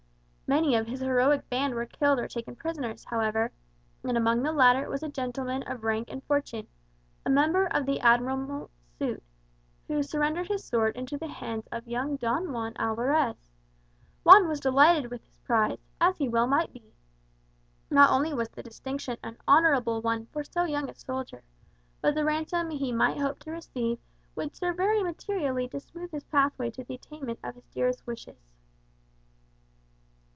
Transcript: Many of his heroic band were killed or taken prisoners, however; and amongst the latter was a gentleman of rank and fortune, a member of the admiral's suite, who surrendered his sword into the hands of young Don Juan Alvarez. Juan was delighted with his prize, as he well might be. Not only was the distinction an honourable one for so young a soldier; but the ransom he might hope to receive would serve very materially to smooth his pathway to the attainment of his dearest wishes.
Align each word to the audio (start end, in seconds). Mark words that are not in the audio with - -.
Many 0.59 0.75
of 0.75 0.85
his 0.85 0.99
heroic 0.99 1.49
band 1.49 1.75
were 1.75 1.85
killed 1.85 2.19
or 2.19 2.27
taken 2.27 2.57
prisoners, 2.57 3.05
however; 3.05 3.53
and 4.03 4.17
amongst 4.17 4.43
the 4.43 4.51
latter 4.51 4.89
was 4.89 5.01
a 5.01 5.07
gentleman 5.07 5.63
of 5.63 5.85
rank 5.85 6.09
and 6.11 6.21
fortune, 6.25 6.67
a 7.25 7.29
member 7.29 7.67
of 7.67 7.85
the 7.85 8.01
admiral's 8.01 8.69
suite, 8.97 9.23
who 9.87 10.03
surrendered 10.03 10.49
his 10.49 10.65
sword 10.65 10.97
into 10.97 11.17
the 11.17 11.29
hands 11.29 11.67
of 11.71 11.87
young 11.87 12.17
Don 12.17 12.51
Juan 12.51 12.73
Alvarez. 12.75 13.49
Juan 14.25 14.49
was 14.49 14.59
delighted 14.59 15.09
with 15.09 15.23
his 15.23 15.37
prize, 15.37 15.77
as 16.01 16.17
he 16.17 16.27
well 16.27 16.47
might 16.47 16.73
be. 16.73 16.91
Not 17.89 18.09
only 18.11 18.33
was 18.33 18.49
the 18.49 18.61
distinction 18.61 19.15
an 19.23 19.37
honourable 19.47 20.01
one 20.01 20.25
for 20.33 20.43
so 20.43 20.65
young 20.65 20.89
a 20.89 20.95
soldier; 20.95 21.43
but 22.01 22.13
the 22.13 22.25
ransom 22.25 22.71
he 22.71 22.91
might 22.91 23.17
hope 23.17 23.39
to 23.43 23.51
receive 23.51 23.99
would 24.35 24.53
serve 24.53 24.75
very 24.75 25.01
materially 25.01 25.69
to 25.69 25.79
smooth 25.79 26.11
his 26.11 26.25
pathway 26.25 26.69
to 26.71 26.83
the 26.83 26.95
attainment 26.95 27.39
of 27.41 27.55
his 27.55 27.69
dearest 27.69 28.05
wishes. 28.05 28.35